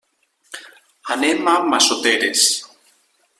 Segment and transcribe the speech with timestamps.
[1.15, 2.47] Anem a Massoteres.